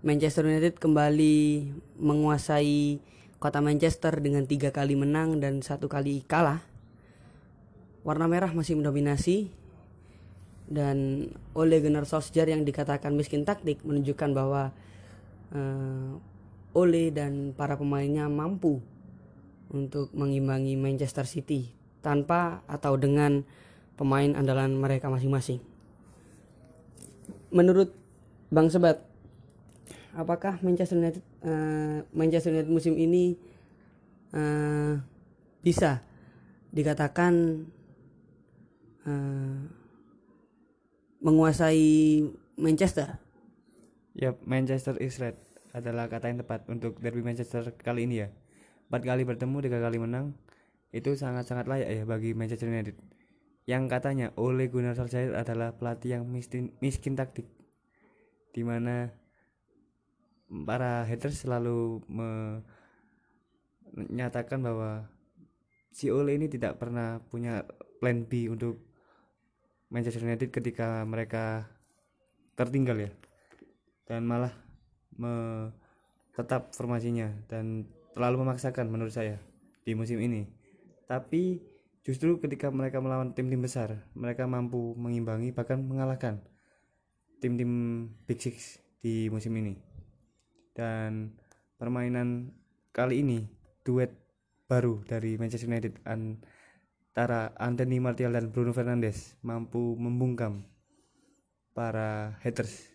[0.00, 1.68] Manchester United kembali
[2.00, 3.04] menguasai
[3.36, 6.64] kota Manchester dengan tiga kali menang dan satu kali kalah.
[8.00, 9.52] Warna merah masih mendominasi
[10.72, 14.72] dan oleh Gunnar Solskjaer yang dikatakan miskin taktik menunjukkan bahwa
[15.52, 16.16] uh,
[16.72, 18.80] Ole dan para pemainnya mampu
[19.68, 23.44] untuk mengimbangi Manchester City tanpa atau dengan
[24.00, 25.60] pemain andalan mereka masing-masing.
[27.52, 27.92] Menurut
[28.48, 29.09] Bang Sebat,
[30.14, 33.38] apakah Manchester United uh, Manchester United musim ini
[34.34, 34.98] uh,
[35.60, 36.02] bisa
[36.70, 37.66] dikatakan
[39.06, 39.60] uh,
[41.20, 42.24] menguasai
[42.56, 43.20] Manchester?
[44.16, 45.38] Ya, Manchester is red
[45.70, 48.28] adalah kata yang tepat untuk derby Manchester kali ini ya.
[48.90, 50.34] Empat kali bertemu, tiga kali menang,
[50.90, 52.98] itu sangat-sangat layak ya bagi Manchester United.
[53.70, 57.46] Yang katanya oleh Gunnar Solskjaer adalah pelatih yang miskin, miskin taktik,
[58.50, 59.14] di mana
[60.50, 62.02] para haters selalu
[63.94, 65.06] menyatakan bahwa
[65.94, 67.62] si Ole ini tidak pernah punya
[68.02, 68.82] plan B untuk
[69.90, 71.66] Manchester United ketika mereka
[72.58, 73.10] tertinggal ya.
[74.06, 74.50] Dan malah
[75.14, 75.32] me
[76.34, 79.38] tetap formasinya dan terlalu memaksakan menurut saya
[79.86, 80.46] di musim ini.
[81.06, 81.58] Tapi
[82.00, 86.40] justru ketika mereka melawan tim-tim besar mereka mampu mengimbangi bahkan mengalahkan
[87.44, 89.76] tim-tim Big Six di musim ini
[90.80, 91.36] dan
[91.76, 92.56] permainan
[92.96, 93.44] kali ini
[93.84, 94.16] duet
[94.64, 100.64] baru dari Manchester United antara Anthony Martial dan Bruno Fernandes mampu membungkam
[101.76, 102.88] para haters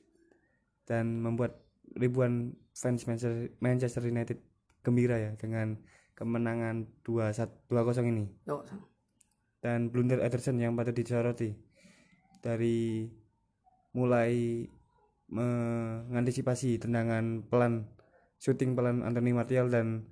[0.90, 1.62] dan membuat
[1.94, 3.06] ribuan fans
[3.62, 4.42] Manchester United
[4.82, 5.78] gembira ya dengan
[6.18, 7.38] kemenangan 2-0
[8.10, 8.26] ini.
[9.62, 11.54] Dan blunder Ederson yang patut disoroti
[12.42, 13.10] dari
[13.98, 14.66] mulai
[15.30, 17.90] mengantisipasi tendangan pelan
[18.38, 20.06] shooting pelan Anthony Martial dan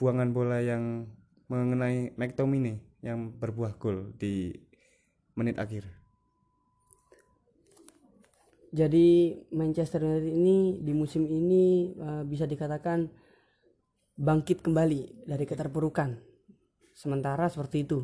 [0.00, 1.06] buangan bola yang
[1.52, 4.56] mengenai McTominay yang berbuah gol di
[5.36, 5.84] menit akhir.
[8.72, 13.04] Jadi Manchester United ini di musim ini uh, bisa dikatakan
[14.16, 16.16] bangkit kembali dari keterpurukan.
[16.96, 18.00] Sementara seperti itu.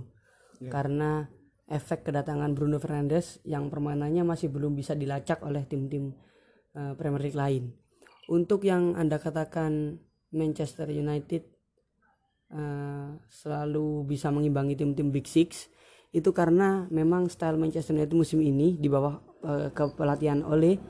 [0.60, 0.68] Ya.
[0.68, 1.24] Karena
[1.68, 6.16] efek kedatangan Bruno Fernandes yang permainannya masih belum bisa dilacak oleh tim-tim
[6.74, 7.70] uh, Premier League lain.
[8.28, 10.00] Untuk yang Anda katakan
[10.32, 11.44] Manchester United
[12.52, 15.68] uh, selalu bisa mengimbangi tim-tim Big Six
[16.08, 20.80] itu karena memang style Manchester United musim ini di bawah uh, kepelatihan oleh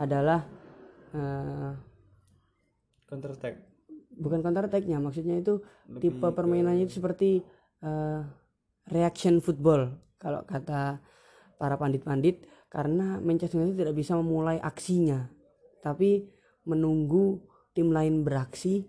[0.00, 0.48] adalah
[1.12, 1.76] uh,
[3.04, 3.54] counter attack
[4.16, 7.44] bukan counter attacknya maksudnya itu Lebih tipe permainannya itu seperti
[7.84, 8.24] uh,
[8.88, 9.92] reaction football
[10.22, 11.02] kalau kata
[11.58, 15.26] para pandit-pandit karena Manchester United tidak bisa memulai aksinya
[15.82, 16.30] tapi
[16.62, 17.42] menunggu
[17.74, 18.86] tim lain beraksi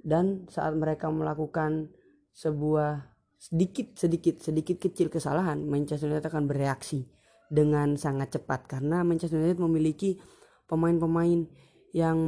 [0.00, 1.92] dan saat mereka melakukan
[2.32, 7.06] sebuah sedikit sedikit sedikit kecil kesalahan Manchester United akan bereaksi
[7.52, 8.64] dengan sangat cepat.
[8.64, 10.16] Karena Manchester United memiliki
[10.64, 11.44] pemain-pemain
[11.92, 12.18] yang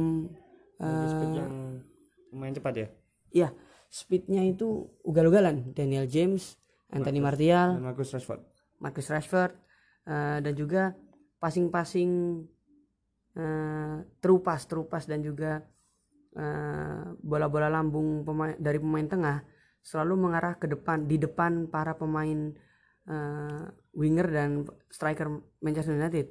[0.77, 1.51] uh, yang
[2.29, 2.87] pemain cepat ya?
[3.33, 3.49] Iya
[3.89, 5.71] speednya itu ugal-ugalan.
[5.71, 6.59] Daniel James
[6.95, 7.69] Anthony Marcus, Martial.
[7.83, 8.41] Marcus Rashford.
[8.79, 9.53] Marcus Rashford.
[10.05, 10.93] Uh, dan juga
[11.41, 12.11] passing-passing
[13.35, 15.65] uh, terupas terupas dan juga
[17.23, 19.39] bola-bola uh, lambung pemain dari pemain tengah
[19.79, 22.51] selalu mengarah ke depan di depan para pemain
[23.07, 23.63] uh,
[23.95, 25.31] winger dan striker
[25.63, 26.27] Manchester United.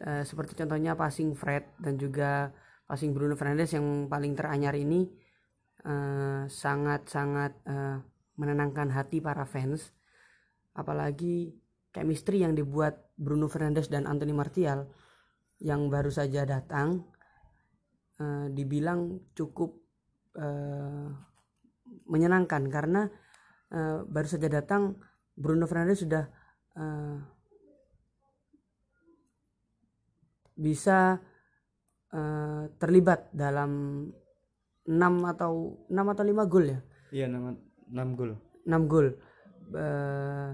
[0.00, 2.56] Uh, seperti contohnya passing Fred dan juga
[2.88, 5.12] passing Bruno Fernandes yang paling teranyar ini
[6.48, 9.94] sangat-sangat uh, uh, menenangkan hati para fans
[10.74, 11.54] apalagi
[11.94, 14.90] chemistry yang dibuat Bruno Fernandes dan Anthony Martial
[15.62, 17.06] yang baru saja datang
[18.18, 19.78] uh, dibilang cukup
[20.34, 21.14] uh,
[22.10, 23.06] menyenangkan karena
[23.70, 24.98] uh, baru saja datang
[25.38, 26.26] Bruno Fernandes sudah
[26.74, 27.16] uh,
[30.58, 31.22] bisa
[32.10, 34.06] uh, terlibat dalam
[34.86, 34.90] 6
[35.38, 36.80] atau 6 atau 5 gol ya.
[37.14, 38.36] Iya, 6 6 gol.
[38.64, 39.06] 6 gol.
[39.74, 40.52] Uh,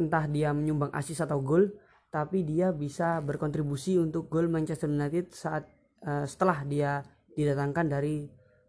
[0.00, 1.68] entah dia menyumbang asis atau gol,
[2.08, 5.68] tapi dia bisa berkontribusi untuk gol Manchester United saat
[6.04, 7.04] uh, setelah dia
[7.36, 8.24] didatangkan dari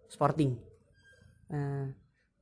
[0.08, 0.56] Sporting.
[1.48, 1.92] Uh,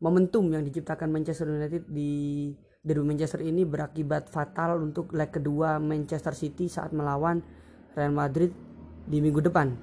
[0.02, 2.54] momentum yang diciptakan Manchester United di
[2.86, 7.42] derby Manchester ini berakibat fatal untuk leg kedua Manchester City saat melawan
[7.98, 8.54] Real Madrid
[9.10, 9.74] di minggu depan.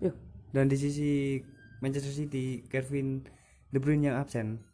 [0.00, 0.16] Yuk.
[0.52, 1.40] Dan di sisi
[1.80, 3.24] Manchester City, Kevin
[3.68, 4.69] De Bruyne yang absen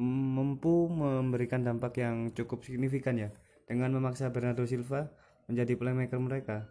[0.00, 3.28] mampu memberikan dampak yang cukup signifikan ya
[3.68, 5.12] dengan memaksa Bernardo Silva
[5.44, 6.64] menjadi playmaker mereka.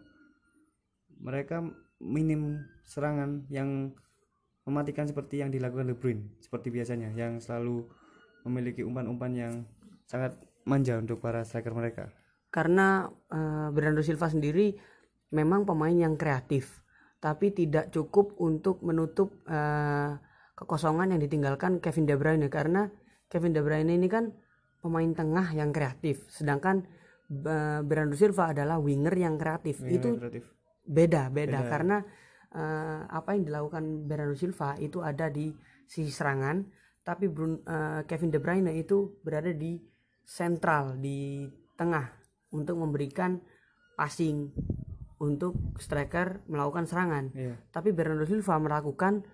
[1.22, 1.62] Mereka
[2.02, 3.94] minim serangan yang
[4.66, 7.86] mematikan seperti yang dilakukan De Bruyne seperti biasanya yang selalu
[8.44, 9.54] memiliki umpan-umpan yang
[10.10, 10.34] sangat
[10.66, 12.10] manja untuk para striker mereka.
[12.50, 14.74] Karena uh, Bernardo Silva sendiri
[15.30, 16.82] memang pemain yang kreatif,
[17.22, 20.18] tapi tidak cukup untuk menutup uh,
[20.58, 22.90] kekosongan yang ditinggalkan Kevin De Bruyne karena
[23.30, 24.34] Kevin De Bruyne ini kan
[24.82, 26.82] pemain tengah yang kreatif, sedangkan
[27.46, 29.78] uh, Bernardo Silva adalah winger yang kreatif.
[29.80, 30.44] Winger itu kreatif.
[30.82, 31.96] beda, beda beda karena
[32.58, 35.54] uh, apa yang dilakukan Bernardo Silva itu ada di
[35.86, 36.66] sisi serangan
[37.00, 39.80] tapi Brun, uh, Kevin De Bruyne itu berada di
[40.22, 42.06] sentral di tengah
[42.52, 43.40] untuk memberikan
[43.96, 44.52] passing
[45.20, 47.24] untuk striker melakukan serangan.
[47.34, 47.56] Yeah.
[47.72, 49.24] Tapi Bernardo Silva melakukan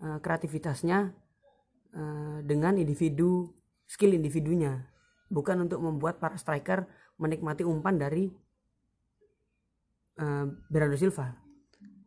[0.00, 1.12] uh, kreativitasnya
[1.94, 3.54] uh, dengan individu
[3.86, 4.84] skill individunya,
[5.30, 6.84] bukan untuk membuat para striker
[7.16, 8.28] menikmati umpan dari
[10.18, 11.38] uh, Bernardo Silva.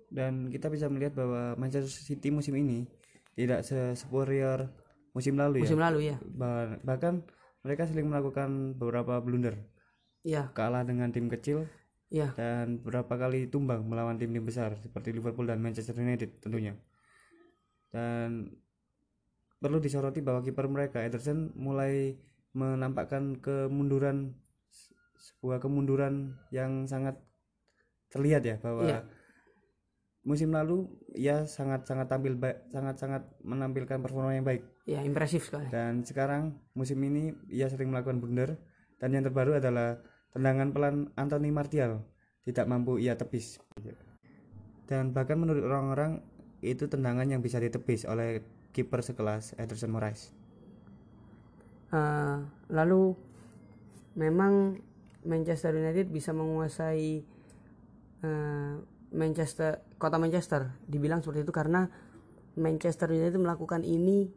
[0.08, 2.88] Dan kita bisa melihat bahwa Manchester City musim ini
[3.36, 3.62] tidak
[3.94, 4.72] superior
[5.12, 5.84] musim lalu musim ya.
[5.90, 6.18] lalu ya.
[6.24, 7.26] Bah bahkan
[7.62, 9.60] mereka sering melakukan beberapa blunder.
[10.24, 10.52] Iya.
[10.56, 11.68] Kalah dengan tim kecil.
[12.08, 12.32] Iya.
[12.40, 16.80] Dan beberapa kali tumbang melawan tim-tim besar seperti Liverpool dan Manchester United tentunya.
[17.92, 18.48] Dan
[19.58, 22.18] perlu disoroti bahwa kiper mereka Ederson mulai
[22.54, 24.38] menampakkan kemunduran
[25.18, 27.18] sebuah kemunduran yang sangat
[28.14, 29.00] terlihat ya bahwa iya.
[30.24, 34.64] musim lalu ia sangat sangat tampil baik sangat sangat menampilkan performa yang baik.
[34.88, 35.68] Ya impresif sekali.
[35.74, 38.56] Dan sekarang musim ini ia sering melakukan blunder.
[38.98, 40.02] Dan yang terbaru adalah
[40.34, 42.02] tendangan pelan Anthony Martial.
[42.48, 43.62] Tidak mampu ia tepis.
[44.88, 46.24] Dan bahkan menurut orang-orang
[46.64, 48.42] itu tendangan yang bisa ditepis oleh
[48.78, 50.30] kiper sekelas Ederson Moraes?
[51.90, 53.18] Uh, lalu
[54.14, 54.78] memang
[55.26, 57.26] Manchester United bisa menguasai
[58.22, 58.78] uh,
[59.18, 61.90] Manchester kota Manchester dibilang seperti itu karena
[62.54, 64.30] Manchester United melakukan ini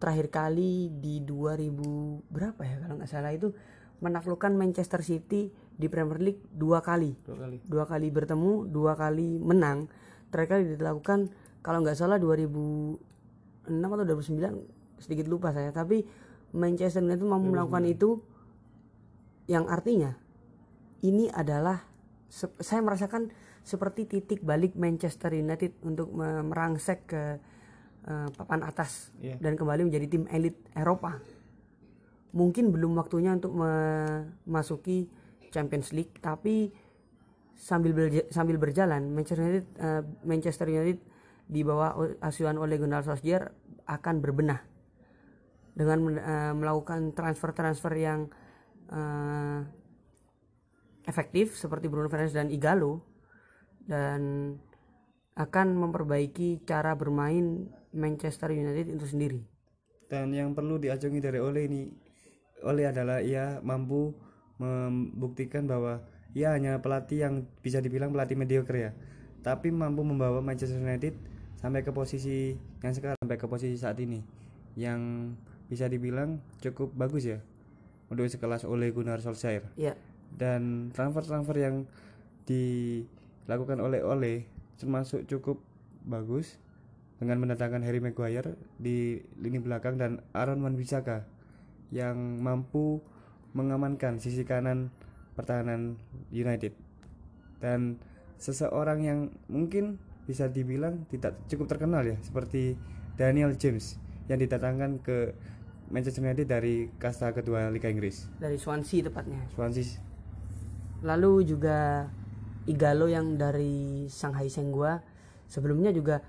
[0.00, 3.52] terakhir kali di 2000 berapa ya kalau nggak salah itu
[4.00, 7.16] menaklukkan Manchester City di Premier League dua kali.
[7.24, 7.56] Dua kali.
[7.64, 9.88] Dua kali bertemu dua kali menang
[10.28, 11.32] terakhir kali dilakukan
[11.64, 12.20] kalau nggak salah
[13.66, 15.70] 2006 atau 2009 sedikit lupa saya.
[15.70, 16.04] Tapi
[16.52, 18.20] Manchester United mampu melakukan itu
[19.46, 20.16] yang artinya
[21.00, 21.84] ini adalah
[22.58, 23.28] saya merasakan
[23.60, 27.22] seperti titik balik Manchester United untuk me- merangsek ke
[28.04, 29.40] eh, papan atas Iya.
[29.40, 31.16] dan kembali menjadi tim elit Eropa.
[32.30, 35.06] Mungkin belum waktunya untuk memasuki
[35.48, 36.68] Champions League tapi
[37.54, 40.98] sambil berja- sambil berjalan Manchester United eh, Manchester United
[41.44, 43.52] di bawah asuhan Ole Gunnar Solskjaer
[43.84, 44.64] akan berbenah
[45.74, 48.30] dengan eh, melakukan transfer-transfer yang
[48.88, 49.60] eh,
[51.04, 53.04] efektif seperti Bruno Fernandes dan Igalo
[53.84, 54.20] dan
[55.34, 59.40] akan memperbaiki cara bermain Manchester United itu sendiri.
[60.08, 61.82] dan yang perlu diacungi dari Ole ini
[62.62, 64.14] Ole adalah ia mampu
[64.62, 66.06] membuktikan bahwa
[66.38, 68.90] ia hanya pelatih yang bisa dibilang pelatih mediocre ya
[69.42, 74.22] tapi mampu membawa Manchester United sampai ke posisi yang sekarang sampai ke posisi saat ini.
[74.74, 75.34] Yang
[75.70, 77.38] bisa dibilang cukup bagus ya
[78.10, 79.64] untuk sekelas Ole Gunnar Solskjaer.
[79.78, 79.94] Ya,
[80.34, 81.86] dan transfer-transfer yang
[82.44, 85.62] dilakukan oleh Ole termasuk cukup
[86.04, 86.58] bagus
[87.22, 91.24] dengan mendatangkan Harry Maguire di lini belakang dan Aaron Wan-Bissaka
[91.94, 93.00] yang mampu
[93.54, 94.90] mengamankan sisi kanan
[95.38, 95.94] pertahanan
[96.34, 96.74] United.
[97.62, 98.02] Dan
[98.36, 102.76] seseorang yang mungkin bisa dibilang tidak cukup terkenal ya seperti
[103.14, 105.36] Daniel James yang didatangkan ke
[105.92, 109.44] Manchester United dari kasta kedua Liga Inggris dari Swansea tepatnya.
[109.52, 110.00] Swansea
[111.04, 112.08] Lalu juga
[112.64, 114.96] Igalo yang dari Shanghai Shenhua
[115.44, 116.24] sebelumnya juga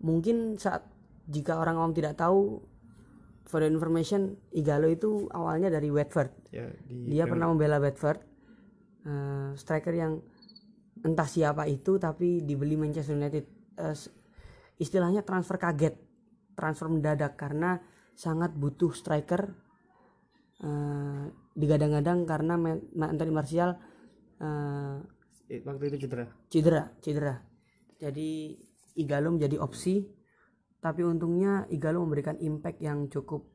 [0.00, 0.88] mungkin saat
[1.28, 2.64] jika orang awam tidak tahu
[3.44, 6.32] for the information Igalo itu awalnya dari Watford.
[6.48, 8.24] ya di Dia pernah membela Watford.
[9.06, 10.18] eh, striker yang
[11.04, 13.44] entah siapa itu tapi dibeli Manchester United.
[13.76, 14.12] S-
[14.80, 15.94] istilahnya transfer kaget,
[16.56, 17.80] transfer mendadak karena
[18.16, 19.52] sangat butuh striker.
[20.56, 22.56] Eh, digadang-gadang karena
[23.04, 23.76] Anthony Martial
[24.40, 24.96] eh,
[25.46, 27.34] Eh, waktu itu cedera cedera, cedera.
[28.02, 28.58] Jadi
[28.98, 30.02] Igalo menjadi opsi,
[30.82, 33.46] tapi untungnya Igalo memberikan impact yang cukup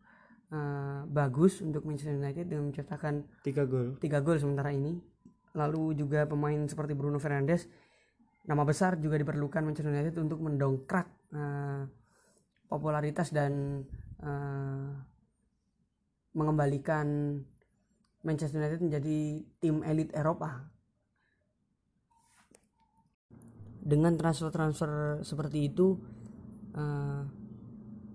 [0.54, 5.11] eh, bagus untuk Manchester United dengan menciptakan tiga gol tiga gol sementara ini.
[5.52, 7.68] Lalu juga pemain seperti Bruno Fernandes,
[8.48, 11.84] nama besar juga diperlukan Manchester United untuk mendongkrak eh,
[12.72, 13.84] popularitas dan
[14.24, 14.90] eh,
[16.32, 17.38] mengembalikan
[18.24, 19.18] Manchester United menjadi
[19.60, 20.72] tim elit Eropa.
[23.82, 26.00] Dengan transfer-transfer seperti itu,
[26.78, 27.22] eh,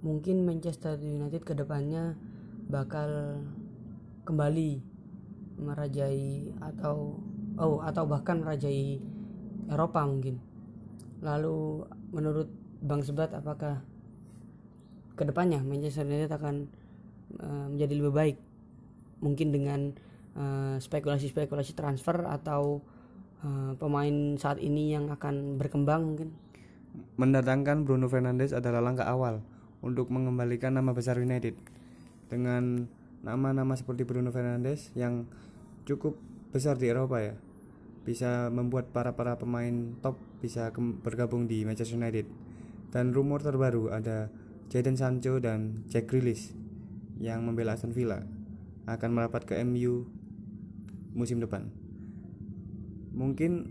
[0.01, 2.16] mungkin Manchester United ke depannya
[2.66, 3.42] bakal
[4.27, 4.95] kembali
[5.57, 7.16] merajai atau
[7.57, 9.01] oh atau bahkan merajai
[9.73, 10.38] Eropa mungkin.
[11.25, 12.49] Lalu menurut
[12.85, 13.81] Bang Sebat apakah
[15.16, 16.69] ke depannya Manchester United akan
[17.40, 18.37] eh, menjadi lebih baik?
[19.25, 19.81] Mungkin dengan
[20.37, 22.85] eh, spekulasi-spekulasi transfer atau
[23.42, 26.31] eh, pemain saat ini yang akan berkembang mungkin?
[27.16, 29.40] Mendatangkan Bruno Fernandes adalah langkah awal
[29.85, 31.57] untuk mengembalikan nama besar United.
[32.29, 32.88] Dengan
[33.27, 35.29] nama-nama seperti Bruno Fernandes yang
[35.87, 36.18] cukup
[36.51, 37.38] besar di Eropa ya.
[38.03, 40.70] Bisa membuat para para pemain top bisa
[41.01, 42.27] bergabung di Manchester United.
[42.90, 44.31] Dan rumor terbaru ada
[44.66, 46.51] Jadon Sancho dan Jack Grealish
[47.22, 48.27] yang membela Aston Villa
[48.87, 50.07] akan merapat ke MU
[51.14, 51.70] musim depan.
[53.16, 53.66] Mungkin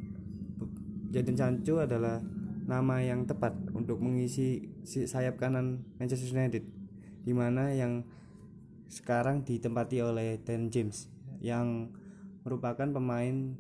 [1.12, 2.20] Jadon Sancho adalah
[2.66, 6.66] nama yang tepat untuk mengisi si sayap kanan Manchester United
[7.24, 8.04] di mana yang
[8.90, 11.10] sekarang ditempati oleh Dan James
[11.42, 11.94] yang
[12.46, 13.58] merupakan pemain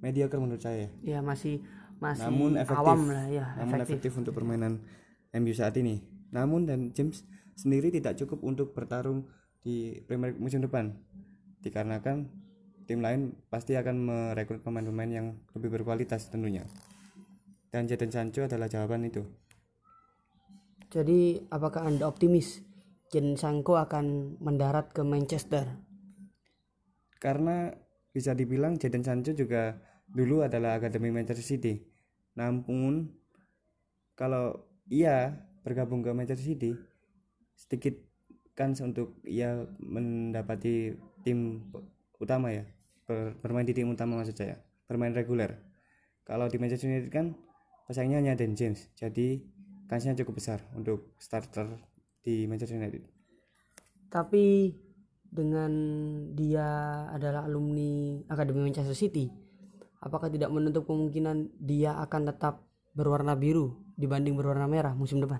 [0.00, 0.88] mediocre menurut saya.
[1.04, 1.60] Ya masih
[2.00, 2.80] masih namun efektif.
[2.80, 4.08] awam lah ya namun efektif.
[4.08, 4.80] efektif untuk permainan
[5.36, 6.00] MU saat ini.
[6.32, 9.28] Namun dan James sendiri tidak cukup untuk bertarung
[9.60, 10.96] di Premier League musim depan.
[11.60, 12.32] Dikarenakan
[12.88, 16.64] tim lain pasti akan merekrut pemain-pemain yang lebih berkualitas tentunya.
[17.68, 19.22] Dan Jadon Sancho adalah jawaban itu.
[20.90, 22.64] Jadi apakah anda optimis
[23.12, 25.89] Jadon Sancho akan mendarat ke Manchester?
[27.20, 27.70] Karena
[28.10, 29.78] bisa dibilang Jadon Sancho juga
[30.10, 31.78] dulu adalah akademi Manchester City.
[32.34, 33.12] Namun
[34.18, 36.72] kalau ia bergabung ke Manchester City
[37.54, 37.94] sedikit
[38.56, 41.70] kans untuk ia mendapati tim
[42.18, 42.66] utama ya.
[43.06, 44.58] Ber- bermain di tim utama maksud saya.
[44.90, 45.60] Bermain reguler.
[46.26, 47.36] Kalau di Manchester United kan
[47.86, 48.90] pesaingnya hanya Dan James.
[48.98, 49.44] Jadi
[49.86, 51.78] kansnya cukup besar untuk starter
[52.22, 53.06] di Manchester United.
[54.10, 54.74] Tapi
[55.30, 55.70] dengan
[56.34, 56.66] dia
[57.14, 59.30] adalah alumni Akademi Manchester City,
[60.02, 65.38] apakah tidak menutup kemungkinan dia akan tetap berwarna biru dibanding berwarna merah musim depan?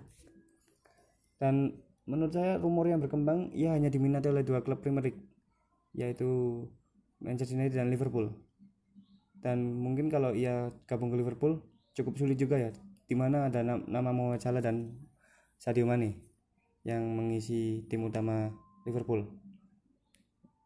[1.43, 1.75] Dan
[2.07, 5.21] menurut saya rumor yang berkembang ia hanya diminati oleh dua klub Premier League
[5.91, 6.63] yaitu
[7.19, 8.31] Manchester United dan Liverpool.
[9.41, 11.65] Dan mungkin kalau ia gabung ke Liverpool
[11.97, 12.71] cukup sulit juga ya,
[13.09, 14.95] di mana ada nam- nama Mohamed Salah dan
[15.59, 16.21] Sadio Mane
[16.87, 18.53] yang mengisi tim utama
[18.85, 19.40] Liverpool.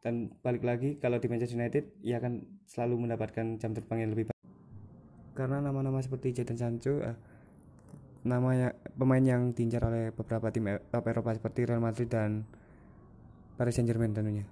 [0.05, 4.29] Dan balik lagi kalau di Manchester United ia akan selalu mendapatkan jam terbang yang lebih
[4.29, 4.41] baik.
[5.33, 7.17] Karena nama-nama seperti Jadon Sancho eh,
[8.29, 8.69] nama ya,
[9.01, 12.45] pemain yang diincar oleh beberapa tim e- top Eropa seperti Real Madrid dan
[13.57, 14.45] Paris Saint-Germain tentunya.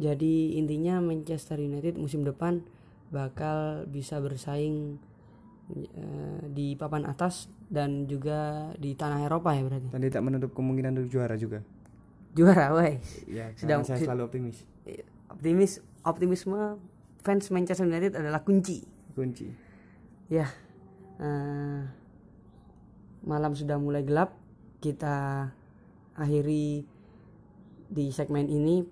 [0.00, 2.64] Jadi intinya Manchester United musim depan
[3.12, 4.96] bakal bisa bersaing
[5.76, 9.92] eh, di papan atas dan juga di tanah Eropa ya berarti.
[9.92, 11.60] Dan tidak menutup kemungkinan untuk juara juga.
[12.38, 13.02] Juara, woi.
[13.26, 14.62] Ya, Sedang- saya selalu optimis.
[15.26, 16.78] Optimis optimisme
[17.18, 18.86] fans Manchester United adalah kunci.
[19.18, 19.50] Kunci.
[20.30, 20.46] Ya,
[21.18, 21.82] eh,
[23.26, 24.38] malam sudah mulai gelap.
[24.78, 25.50] Kita
[26.14, 26.86] akhiri
[27.90, 28.86] di segmen ini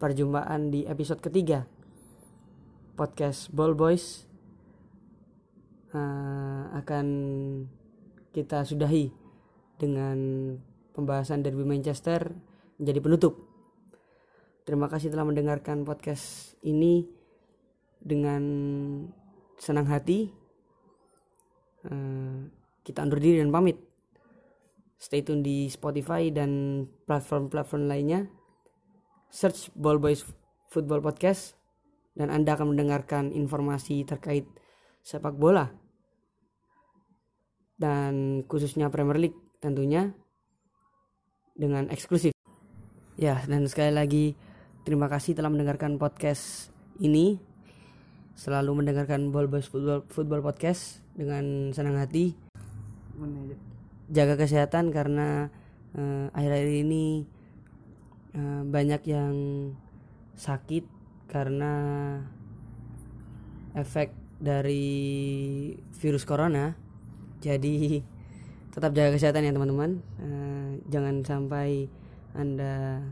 [0.00, 1.68] perjumpaan di episode ketiga
[2.96, 4.24] podcast Ball Boys
[5.92, 7.06] eh, akan
[8.32, 9.12] kita sudahi
[9.76, 10.16] dengan
[10.96, 12.32] pembahasan derby Manchester
[12.76, 13.34] menjadi penutup.
[14.66, 17.06] Terima kasih telah mendengarkan podcast ini
[18.02, 18.42] dengan
[19.56, 20.28] senang hati.
[21.86, 22.38] Eh,
[22.82, 23.78] kita undur diri dan pamit.
[24.96, 28.26] Stay tune di Spotify dan platform-platform lainnya.
[29.30, 30.24] Search Ball Boys
[30.72, 31.54] Football Podcast
[32.16, 34.48] dan Anda akan mendengarkan informasi terkait
[35.04, 35.70] sepak bola
[37.76, 40.16] dan khususnya Premier League tentunya
[41.52, 42.35] dengan eksklusif.
[43.16, 44.24] Ya, dan sekali lagi
[44.84, 46.68] terima kasih telah mendengarkan podcast
[47.00, 47.40] ini.
[48.36, 52.36] Selalu mendengarkan Ball Boys Football, Football Podcast dengan senang hati.
[54.12, 55.48] Jaga kesehatan karena
[55.96, 57.24] eh, akhir-akhir ini
[58.36, 59.34] eh, banyak yang
[60.36, 60.84] sakit
[61.32, 61.72] karena
[63.72, 64.92] efek dari
[65.96, 66.76] virus corona.
[67.40, 67.96] Jadi
[68.76, 70.04] tetap jaga kesehatan ya teman-teman.
[70.20, 71.88] Eh, jangan sampai
[72.36, 73.02] anda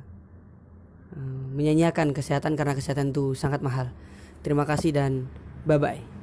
[1.16, 3.90] eh, menyanyiakan kesehatan karena kesehatan itu sangat mahal.
[4.44, 5.26] Terima kasih dan
[5.64, 6.13] bye bye.